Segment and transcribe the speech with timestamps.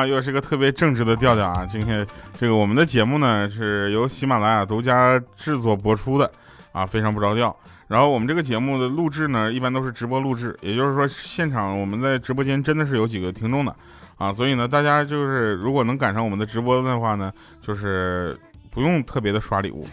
[0.00, 1.66] 啊，又是个特别正直的调调啊！
[1.70, 2.06] 今天
[2.38, 6.30] 这个我们的节目呢是由喜马拉雅独家制作播出的
[6.72, 7.54] 啊，非常不着调。
[7.86, 13.76] 然后我们这个节目的录制呢，一般都是直播录制，也就是说现场我们在直播间真的是有几个听众的
[14.16, 17.30] 啊，所以呢，大家就是如果能赶上我们的直播的话呢，
[17.60, 18.34] 就是
[18.70, 19.84] 不用特别的刷礼物，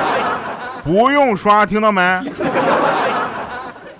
[0.84, 2.20] 不用刷，听到没？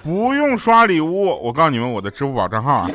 [0.04, 2.90] 不用刷礼物，我告诉你们我的支付宝账号啊。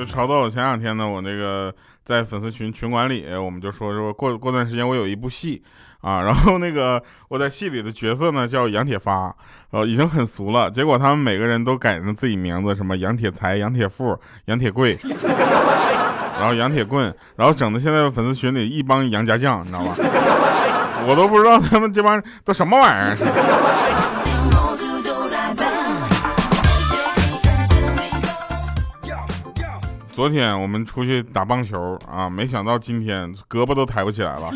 [0.00, 1.70] 就吵到我前两天呢，我那个
[2.06, 5.62] 在粉丝群群管理，我们就说说过过段时间我有一部戏
[6.00, 9.30] 啊，然后那个我在戏里的角色呢叫杨铁发，
[9.72, 14.96] 呃已经很俗了，结果他们每个人都改成自己名字，什么杨铁才、杨铁富、杨铁贵。
[16.38, 19.92] 然后杨铁棍，然后整的现在粉丝群里一帮杨家将，你知道吗？
[21.06, 24.19] 我都不知道他们这帮都什么玩意儿。
[30.20, 34.50] 昨天我们出去打棒球啊，没想到今天胳膊都抬不起来了。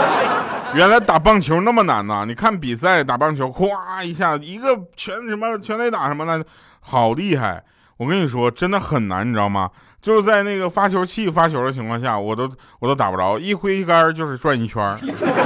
[0.74, 2.24] 原来打棒球那么难呐！
[2.26, 6.42] 你看比赛打棒球，咵一下一个全什么全垒打什么的，
[6.80, 7.62] 好厉害。
[7.98, 9.68] 我跟你说，真的很难，你知道吗？
[10.00, 14.82] 就是在那个发球器发球的情况下，我都我都打不着，一挥杆就是转一圈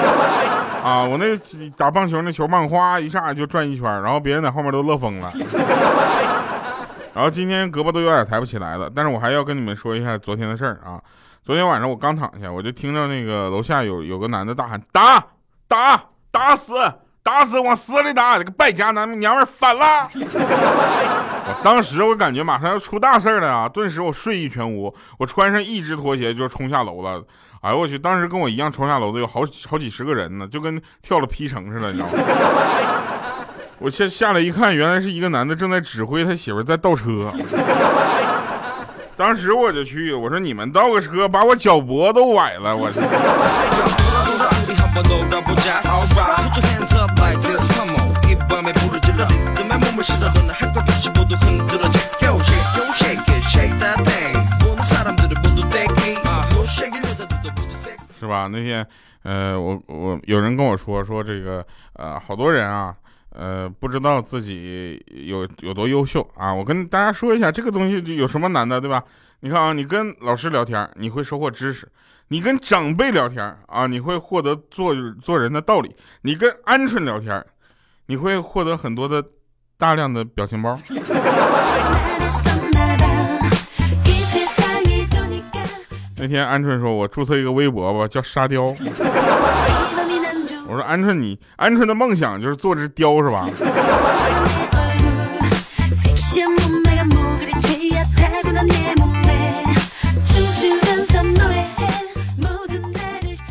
[0.84, 1.02] 啊！
[1.02, 1.36] 我那
[1.76, 5.28] 打棒球那球棒哗一下就转一圈，然后别人在后面都乐疯了。
[7.18, 11.02] 然后今天胳膊都有点抬不起来了，但是我还要跟你们说一下昨天的事儿啊！
[11.44, 15.26] 昨天晚上我刚躺下，我就听到那个楼下有有个男的大喊：“打
[15.66, 16.74] 打打死！”
[17.24, 18.38] 打死往死里打！
[18.38, 20.08] 这个败家男娘们反了！
[20.14, 23.68] 我当时我感觉马上要出大事了啊！
[23.68, 27.20] 顿时我睡意全无，我穿上一只拖鞋就冲下楼了。
[27.62, 27.98] 哎呦我去！
[27.98, 32.97] 当时跟我一样冲下楼的有好好几十个人呢，就跟跳了皮城似的，你知道吗？
[33.80, 37.32] 我下下来一看，原来是一个男的正在指挥他媳妇在倒车。
[39.16, 43.00] 当时我就去，我说你们倒个车，把我脚脖都崴了，我去。
[58.18, 58.48] 是吧？
[58.50, 58.84] 那天，
[59.22, 61.64] 呃，我我有人跟我说说这个，
[61.94, 62.94] 呃，好多人啊，
[63.38, 66.52] 呃，不知道自己有有多优秀啊。
[66.52, 69.04] 我跟大家说一下，这个东西有什么难的，对吧？
[69.40, 71.88] 你看啊，你跟老师聊天，你会收获知识。
[72.30, 75.88] 你跟长辈聊天啊，你会获得做做人的道理；
[76.22, 77.46] 你跟鹌鹑聊天，
[78.06, 79.24] 你会获得很多的
[79.78, 80.76] 大量的表情包。
[86.16, 88.64] 那天鹌鹑说：“我注册一个微博吧，叫沙雕。”
[90.68, 93.48] 我说：“鹌鹑，你鹌鹑的梦想就是做只雕是吧？”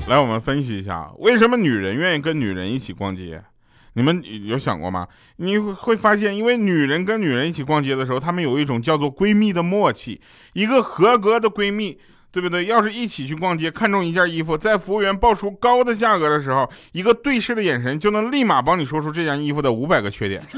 [0.07, 3.43] 来，我们分析一下，为什么女人愿意跟女人一起逛街？
[3.93, 5.07] 你们有想过吗？
[5.37, 10.21] 你会发现，因为女人跟女人一起逛街的时候，她们有一种叫做闺蜜的默契。
[10.53, 11.97] 一个合格的闺蜜，
[12.31, 12.65] 对不对？
[12.65, 20.41] 要是一起去逛街，看中一件衣服，在服务员报出高的价格的时候，一个对视的眼神就能立马帮你说出这件衣服的五百个缺点，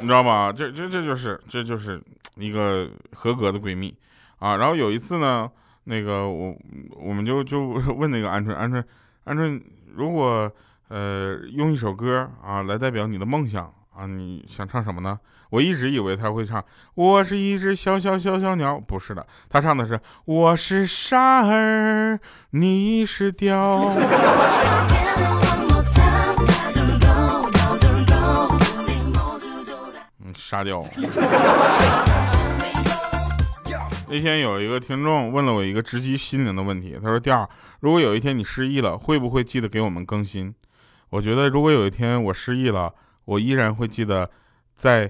[0.00, 0.52] 你知道吧？
[0.52, 2.00] 这这这就是这就是
[2.36, 3.94] 一个合格的闺蜜
[4.38, 4.56] 啊。
[4.56, 5.50] 然后有一次呢。
[5.84, 6.54] 那个我
[7.00, 8.84] 我们就就 问那个鹌鹑，鹌鹑，
[9.24, 9.60] 鹌鹑，
[9.94, 10.48] 如果
[10.88, 15.18] 呃用一首歌啊来代表你的梦想啊，你想唱什么呢？
[15.50, 16.64] 我一直以为他会唱
[16.94, 23.90] 我是一只小小小小鸟，不是的，他唱的是我是沙儿，你是雕。
[30.24, 30.82] 嗯，沙雕。
[34.08, 37.48] 那天有一个听众问了我一个直击心灵的问题，他说：“第二，
[37.80, 40.54] 如果有一天你失忆了，会不会记得给我们更新？”
[41.10, 42.92] 我觉得，如果有一天我失忆了，
[43.30, 44.28] 我依然会记得
[44.76, 45.08] 在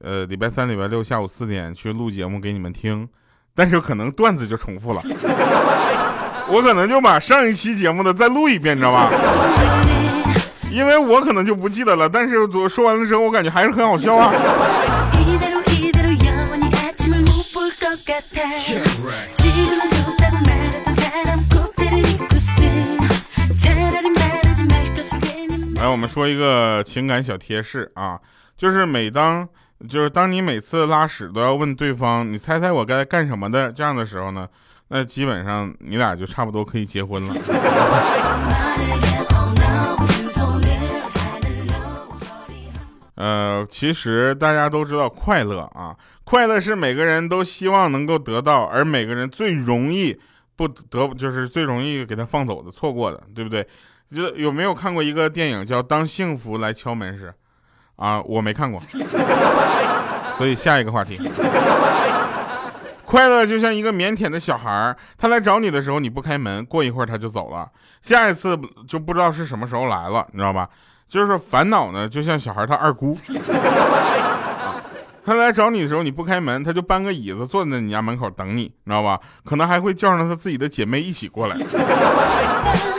[0.00, 3.06] 呃礼拜三、礼拜六下午四点去录节目给你们听，
[3.54, 5.02] 但是可能段子就重复了，
[6.48, 9.10] 我可能就把上一期节目的再录一遍，你知道吧？
[10.72, 14.32] 因为我可能就不记得了，但是我说完了之后，我感觉还是很好笑啊。
[25.94, 28.20] 我们说一个情感小贴士啊，
[28.56, 29.48] 就是每当
[29.88, 34.48] 就是当你每次拉屎都要问对方，你猜猜我该干什么的这样的时候呢，
[34.88, 37.32] 那基本上你俩就差不多可以结婚了。
[43.14, 45.94] 呃，其实大家都知道快乐啊，
[46.24, 50.20] 快乐是每个人都希望能够得到，而每个人最容易
[50.56, 53.64] 不得，就是最容易给他放走的、错过的，对不对？
[54.14, 57.28] 就有没有看过一个电影叫《当幸福来敲门时》？
[57.96, 58.80] 啊，我没看过，
[60.38, 61.20] 所以下一个话题。
[63.04, 67.70] 快乐就像一个腼腆的小孩他来找你的时候你不开门，过一会儿他就走了，
[68.02, 68.58] 下一次
[68.88, 70.68] 就不知道是什么时候来了，你知道吧？
[71.08, 73.16] 就是烦恼呢，就像小孩他二姑，
[75.24, 79.20] 他来找你的时候你不开门，他就搬个椅子坐在你家门口等你，你知道吧？
[79.44, 81.56] 可能还会叫上他自己的姐妹一起过来。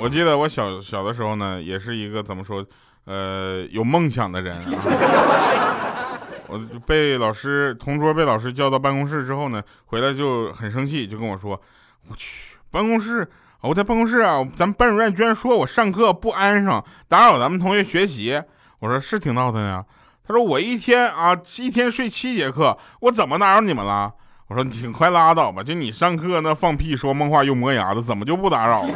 [0.00, 2.64] 我记得我小小的时候呢，也是一个怎么说，
[3.04, 6.18] 呃，有梦想的人啊。
[6.48, 11.60] 我被老师同桌被老师叫到办公室之后呢，回来就很生气，就跟我说
[12.08, 13.28] ：“我去办公室，
[13.60, 18.42] 我在办公室啊，咱们班主任居然说我上课不安生，打扰咱们同学学习。”
[18.80, 19.84] 我说：“是挺闹腾呀。”
[20.26, 24.10] 他说：“我一天啊，一天睡七节课，我怎么打扰你们了？”
[24.48, 28.88] 我说你快拉倒吧，就你上课那放屁说梦话又磨牙的，怎么就不打扰了？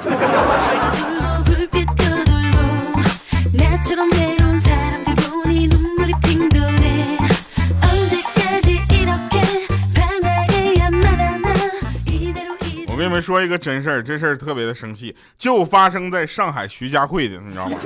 [12.87, 17.77] 我跟你们说一个真事儿，这事儿特别的生气，就发生在上海徐家汇的，你知道吗？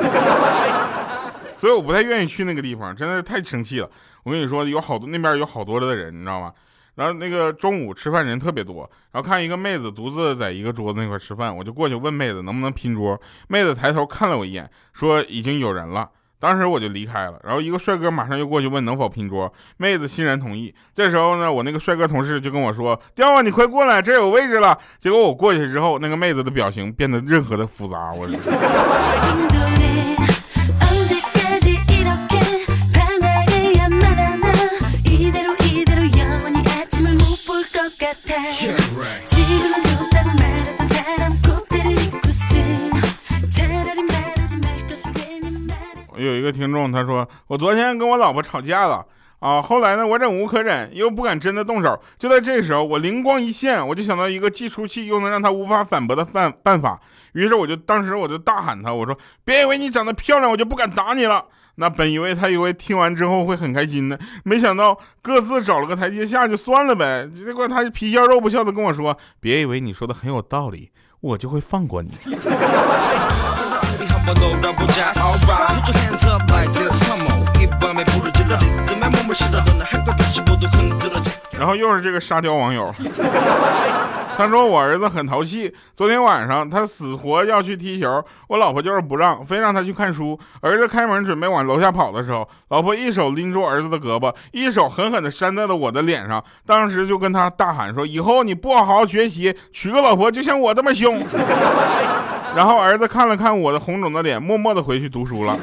[1.63, 3.89] 所以我不太愿意去那个地方，真的是太生气了。
[4.25, 6.53] 我跟你说，有好多那边有好多的人，你知道吗？
[6.97, 8.79] 然后那个中午吃饭人特别多，
[9.13, 13.17] 然后看一个妹子独自在一个桌子那块吃饭，我就过去问妹子能不能拼桌。
[13.47, 16.11] 妹子抬头看了我一眼，说已经有人了。
[16.41, 17.41] 当时我就离开了。
[17.45, 20.75] 然后一个帅哥马上又过去问能否拼桌，妹子欣然同意。
[20.93, 28.27] 这时候呢，我那个帅哥同事就跟我说：“刁啊，你快过来，这有位置了。”结果我过去之后，那个妹子的表情变得任何的复杂，我。
[46.19, 49.05] 有一个听众他说，我昨天跟我老婆吵架了
[49.41, 52.01] 啊，后来呢，我忍无可忍，又不敢真的动手。
[52.17, 57.01] 就在这时候，我灵光一现，我就想到一个既出气又能让他无法反驳的办办法。
[57.33, 61.45] 于是我就当时我就大喊他，我说：“别以为你长得漂亮，我就不敢打你了。”
[61.77, 67.29] 那本以为他以为听完之后会很开心的，没想到各自找了个台阶下就算了呗。
[67.35, 70.91] 结果他皮笑肉不笑的跟我说：“别以为你说的很有道理，
[71.21, 72.11] 我就会放过你。
[81.59, 82.85] ”然后又是这个沙雕网友，
[84.37, 90.39] 他说我儿子很淘气，昨天晚上他死活要去踢球，我老婆就是不让，非让他去看书。
[90.61, 101.23] 儿子开门准备往楼下跑的时候，老婆一手拎住儿子的胳膊，一手狠狠地扇在了我的脸上，当时就跟他大喊说：“以后你不好好学习，娶个老婆就像我这么凶。”
[102.57, 105.57] 然后儿子看了看我的红肿的脸，默默的回去读书了。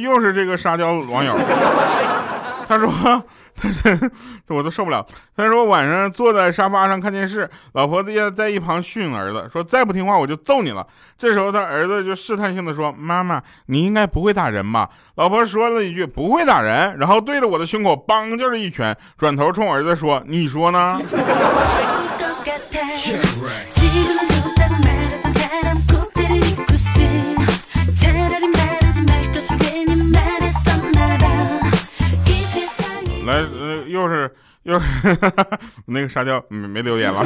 [0.00, 1.34] 又是这个沙雕网友，
[2.68, 3.22] 他说。
[3.60, 3.90] 他说
[4.56, 5.04] ：“我都受不了。”
[5.36, 10.86] 他说：“晚上坐在沙发上看电视，老婆在在一旁训儿子，说再不听话我就揍你了。”
[11.18, 14.88] 这时候他儿子就试探性的说：“妈妈，你应该不会打人吧？”
[15.18, 21.00] 老婆说了一句：“不会打人。”然后对着我的胸口梆就是一拳，转头冲儿子说：“你说呢？”
[33.28, 34.86] 来，呃，又是又是
[35.84, 37.22] 那个沙雕没没留言了。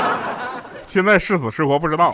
[0.88, 2.10] 现在是死是活不知道。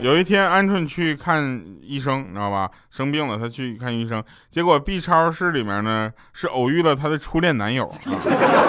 [0.00, 2.68] 有一天，鹌鹑去看医生，你知道吧？
[2.90, 7.88] 生病了，他去看医生，结果 B 超室里面呢是偶遇了他的初恋男友。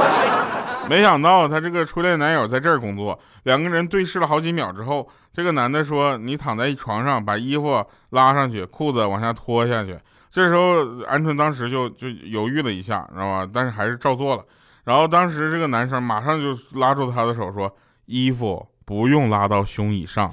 [0.87, 9.97] 没想到他这个初恋男友在这儿工作，两个人对视了好几秒之后，这个男的说：“你躺在床上，把衣服拉上去，裤子往下脱下去。”
[10.29, 13.49] 这时候，鹌鹑当时就就犹豫了一下，知道吧？
[13.53, 14.43] 但是还是照做了。
[14.83, 20.31] 然后当时这个男生马上就拉住他的手说：“衣服不用拉到胸以上，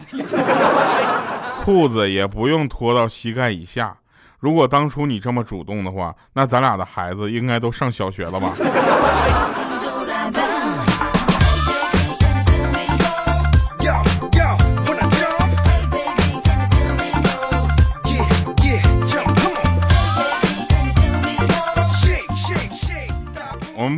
[1.65, 3.97] 裤子也不用脱到膝盖以下。
[4.39, 8.53] 如果当初你这么主动的话，那咱俩的孩子应该都上小学了吧？”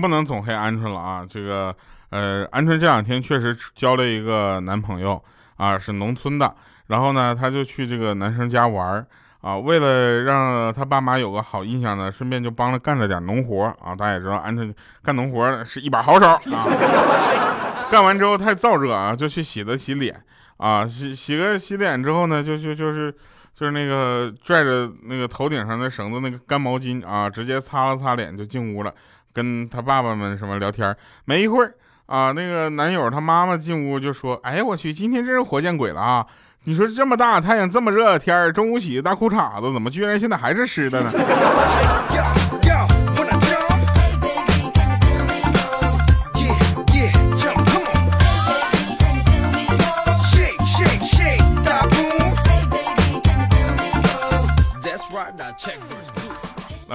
[0.00, 1.26] 不能总黑鹌鹑了啊！
[1.28, 1.74] 这个
[2.10, 5.22] 呃，鹌鹑这两天确实交了一个男朋友
[5.56, 6.54] 啊，是农村的。
[6.86, 9.04] 然后呢，他就去这个男生家玩
[9.40, 13.94] 啊，为了让他爸妈有个好印象呢，顺便就帮着干了点农活啊。
[13.94, 14.72] 大家也知道，鹌鹑
[15.02, 16.38] 干农活是一把好手啊。
[17.90, 20.20] 干完之后太燥热啊，就去洗了洗脸
[20.56, 23.12] 啊，洗洗个洗脸之后呢，就就就是
[23.54, 28.92] 就是那个拽着那个头顶上的绳子那个干毛巾啊，直接擦了擦脸就进屋了，
[29.36, 30.96] 跟他爸爸们什么聊天。
[31.26, 31.74] 没一会儿
[32.06, 36.26] 啊，那个男友他妈妈进屋就说：“哎呀，我去，今天真是活见鬼了啊！”
[36.64, 41.10] 你说这么大太阳，这么热的天中午洗的大裤衩子，怎么居然现在还是湿的呢？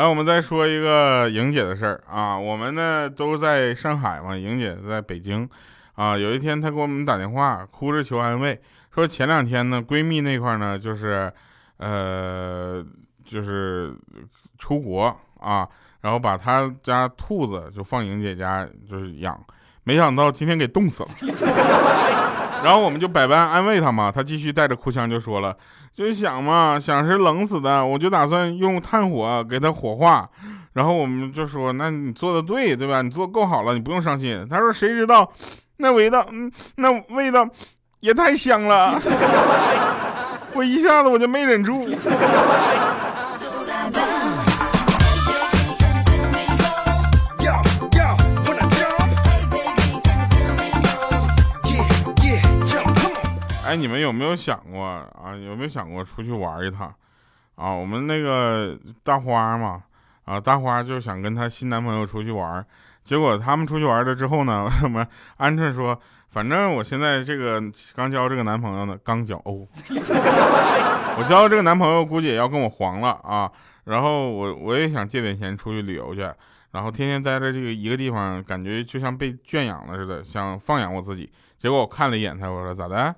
[0.01, 2.35] 来，我们再说一个莹姐的事儿啊。
[2.35, 5.47] 我们呢都在上海嘛，莹姐在北京
[5.93, 6.17] 啊。
[6.17, 8.59] 有一天她给我们打电话，哭着求安慰。
[8.95, 11.31] 说前两天呢，闺蜜那块呢，就是，
[11.77, 12.83] 呃，
[13.23, 13.95] 就是
[14.57, 15.69] 出国啊，
[16.01, 19.39] 然后把她家兔子就放莹姐家就是养，
[19.83, 21.09] 没想到今天给冻死了。
[22.63, 25.55] 然后我们就百般安慰他嘛，他继续带着哭腔就说了，
[25.93, 30.29] 就想嘛，想是冷死的，我就打算用炭火给他火化。
[30.73, 33.01] 然后我们就说，那你做的对，对吧？
[33.01, 34.47] 你做够好了，你不用伤心。
[34.49, 35.31] 他说，谁知道
[35.77, 36.25] 那味道，
[36.75, 37.47] 那味道。
[38.01, 38.99] 也太香了，
[40.55, 41.87] 我一下子我就没忍住。
[53.71, 55.33] 哎，你们有没有想过啊？
[55.33, 56.93] 有没有想过出去玩一趟？
[57.55, 59.81] 啊，我们那个大花嘛，
[60.25, 62.65] 啊，大花就想跟她新男朋友出去玩，
[63.01, 65.97] 结果他们出去玩了之后呢， 我们鹌鹑说。
[66.31, 67.61] 反正我现在这个
[67.95, 69.65] 刚交这个男朋友呢，刚交哦，
[71.17, 73.49] 我交这个男朋友估计也要跟我黄了啊。
[73.85, 76.21] 然后我我也想借点钱出去旅游去，
[76.71, 81.31] 然后天天待在这个一个地方，感觉就像被圈养了似的，想放养我自己。
[81.57, 83.15] 结果我看了一眼他，我说咋的？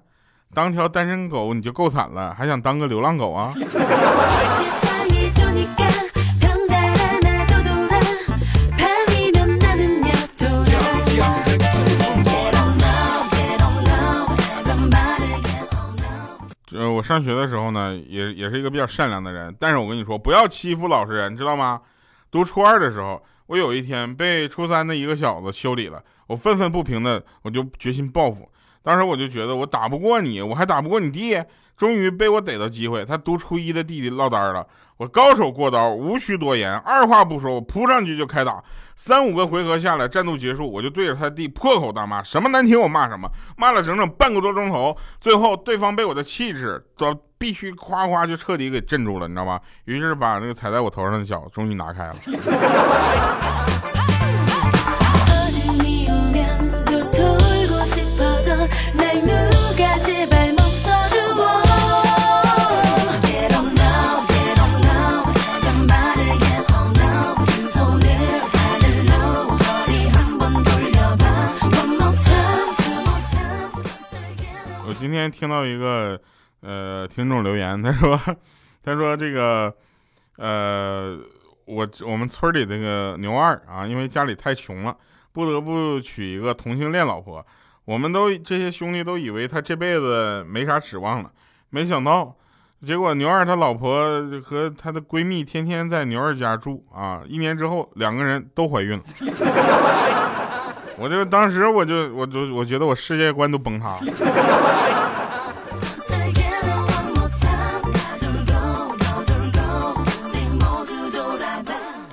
[0.54, 3.52] 当条单身狗你就够惨了，还想当个流浪狗啊？
[16.76, 21.82] 呃，我上学的时候呢，也也是一个比较善良的人，但是我跟你说，不要欺负老实人，知道吗？
[22.30, 28.50] 读初二的时候，我有一天被初三的一个小子修理了，我愤愤不平的，我就决心报复。
[28.84, 31.42] 当时我就觉得我打不过你，我还打不过你弟。
[31.76, 34.64] 终于被我逮到机会，他读初一的弟弟落单了。
[34.98, 38.64] 我高手过刀，无需多言，二话不说，我扑上去就开打。
[38.96, 44.96] 三五个回合下来，战斗结束，我就对着他弟破口大骂，什么难听我骂什么，骂了整整半个多钟头。
[45.20, 49.60] 最后对方被我的气质，都必须夸夸就彻底给镇住了，你知道吗？
[49.86, 52.14] 于是把那个踩在我头上的脚终于拿开了。
[75.34, 76.18] 听到一个
[76.62, 78.18] 呃听众留言， 他说
[78.84, 79.74] 他说这个
[80.38, 81.18] 呃
[81.66, 84.96] 我我们村里这个牛二啊，因为家里太穷了，
[85.32, 87.46] 不得不娶一个同性恋老婆。
[87.86, 91.30] 我们都这些兄弟都以为他这辈子没啥指望了，
[91.70, 92.34] 没想到
[92.86, 99.04] 结果牛二他老婆和他的闺蜜天天在牛二家住啊，一年之后两个人都怀孕了。
[100.98, 104.00] 我就当时我就我就我觉得我世界观都崩塌了。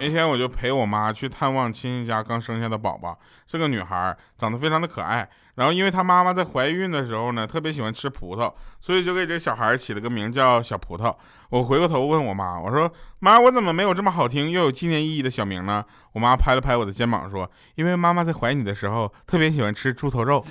[0.00, 5.28] 那天我就陪我妈去探望亲戚家刚生下的宝宝，是个女孩，长得非常的可爱。
[5.57, 11.14] 然后因为她妈妈在怀孕的时候呢，特别喜欢吃葡萄，所以就给这小孩起了个名叫小葡萄。
[11.50, 15.85] 我回过头问我妈，我说妈，我怎么没有这么好听又有纪念意义的小名呢？
[16.12, 20.42] 我妈拍了拍我的肩膀说，因为妈妈在怀你的时候特别喜欢吃猪头肉，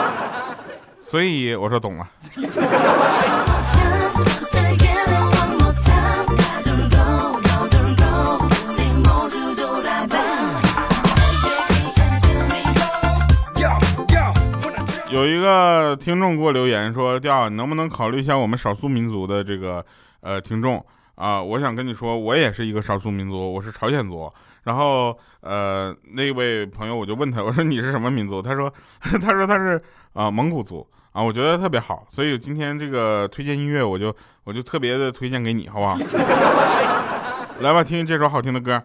[1.00, 2.06] 所以我说懂了。
[15.14, 19.84] 有一个听众给我留言说：“调，你能不能考虑一下我们少数民族的这个
[20.20, 24.28] 呃听众啊，我想跟你说，我也是一个少数民族，我是朝鲜族。
[24.64, 28.42] 然后，呃，那位朋友，我就问他，我说你是什么民族？
[28.42, 28.72] 他说，
[29.22, 29.80] 他说他是
[30.14, 31.22] 啊蒙古族啊。
[31.22, 35.96] 我觉得特别好，所以今天这个推荐音乐，我就我就特别的推荐给你，好不好？
[37.62, 38.82] 来吧，听这首好听的歌。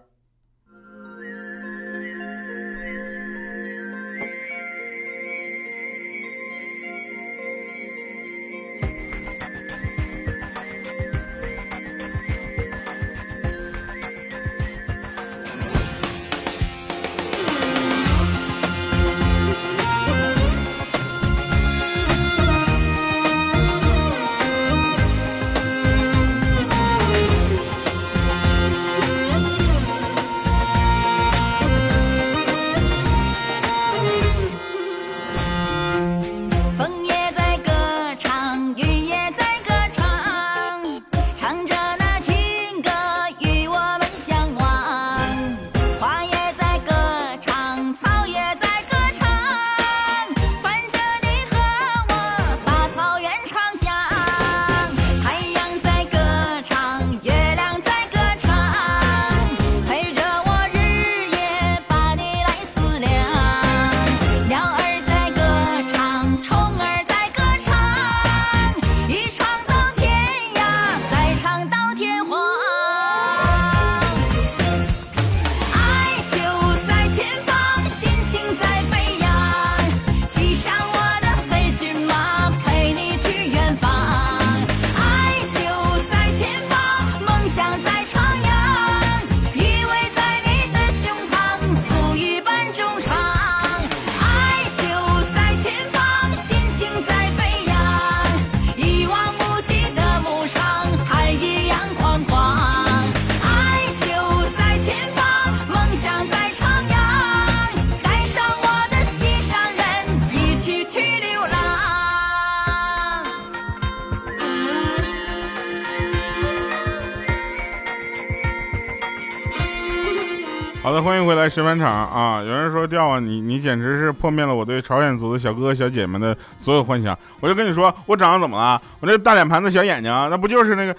[121.02, 122.42] 欢迎回来石板场啊！
[122.42, 127.18] 有人说掉啊，你你简直是破灭了我对朝鲜族的小哥哥小姐们的所有幻想。
[127.40, 128.82] 我就跟你说，我长得怎么了？
[129.00, 130.96] 我这大脸盘子小眼睛，那不就是那个？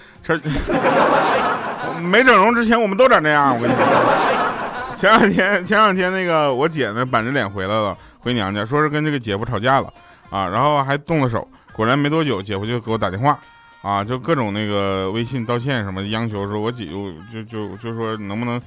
[2.01, 3.55] 没整容之前我们都长这样。
[3.55, 9.93] 我跟你说，前两天前两天那个我姐呢板着脸回来了，回娘家说是跟这个姐夫吵架了
[10.31, 11.47] 啊，然后还动了手。
[11.73, 13.37] 果然没多久，姐夫就给我打电话
[13.83, 18.59] 啊，就各种那个微信道歉什么，央求说我姐就就就说能不能。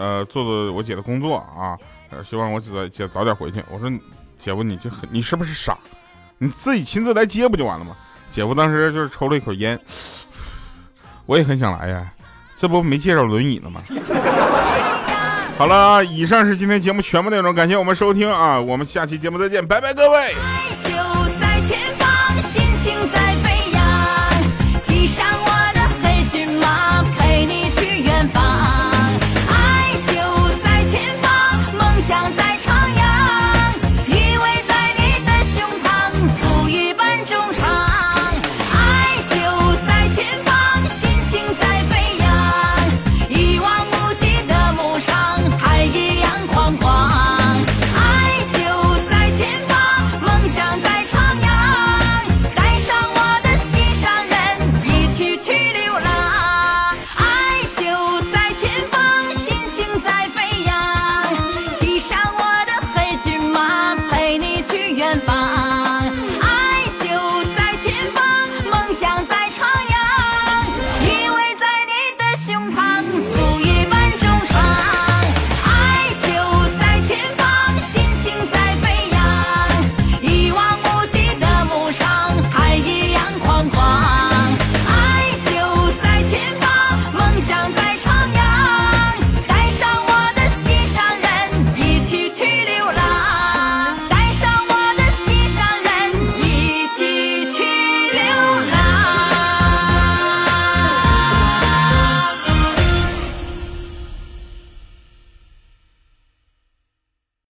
[0.00, 1.76] 呃，做做我姐的工作啊，
[2.24, 3.62] 希望我姐姐早点回去。
[3.70, 3.90] 我说，
[4.38, 5.76] 姐夫，你这很，你是不是傻？
[6.38, 7.94] 你自己亲自来接不就完了吗？
[8.30, 9.78] 姐夫当时就是抽了一口烟，
[11.26, 12.10] 我也很想来呀，
[12.56, 13.82] 这不没介绍轮椅呢吗？
[15.58, 20.34] 好了，以上是今天节目全部内容，感谢我们收听啊，我们下期节目再见，拜拜各位。